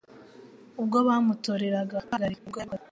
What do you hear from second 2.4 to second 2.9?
nibwo yabikoze